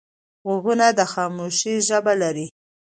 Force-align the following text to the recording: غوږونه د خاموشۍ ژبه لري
غوږونه 0.45 0.87
د 0.97 0.99
خاموشۍ 1.11 1.75
ژبه 1.87 2.13
لري 2.21 2.47